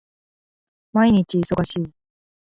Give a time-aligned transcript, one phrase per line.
[0.93, 1.91] 毎日忙しい